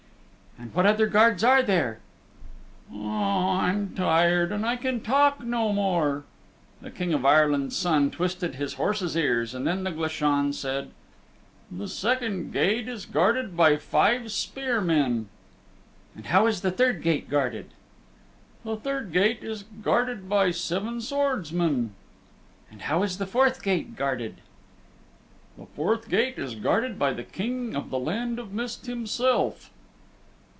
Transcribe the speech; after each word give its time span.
"And 0.59 0.71
what 0.75 0.85
other 0.85 1.07
guards 1.07 1.43
are 1.43 1.63
there?" 1.63 1.97
"Oh, 2.93 3.49
I'm 3.57 3.95
tired, 3.95 4.51
and 4.51 4.63
I 4.63 4.75
can 4.75 4.99
talk 5.01 5.39
no 5.43 5.73
more." 5.73 6.23
The 6.81 6.91
King 6.91 7.13
of 7.15 7.25
Ireland's 7.25 7.75
Son 7.75 8.11
twisted 8.11 8.55
his 8.55 8.73
horse's 8.75 9.15
ears, 9.15 9.55
and 9.55 9.65
then 9.65 9.83
the 9.85 9.91
Glashan 9.91 10.53
said 10.53 10.91
"The 11.71 11.87
second 11.87 12.53
gate 12.53 12.87
is 12.87 13.07
guarded 13.07 13.57
by 13.57 13.77
five 13.77 14.31
spear 14.31 14.81
men." 14.81 15.29
"And 16.15 16.27
how 16.27 16.45
is 16.45 16.61
the 16.61 16.69
third 16.69 17.01
gate 17.01 17.27
guarded?" 17.27 17.69
"The 18.63 18.75
third 18.77 19.11
gate 19.11 19.43
is 19.43 19.63
guarded 19.63 20.29
by 20.29 20.51
seven 20.51 21.01
swordsmen." 21.01 21.95
"And 22.69 22.83
how 22.83 23.01
is 23.01 23.17
the 23.17 23.25
fourth 23.25 23.63
gate 23.63 23.95
guarded?" 23.95 24.35
"The 25.57 25.65
fourth 25.65 26.07
gate 26.07 26.37
is 26.37 26.53
guarded 26.53 26.99
by 26.99 27.13
the 27.13 27.23
King 27.23 27.75
of 27.75 27.89
the 27.89 27.99
Land 27.99 28.37
of 28.37 28.53
Mist 28.53 28.85
himself." 28.85 29.71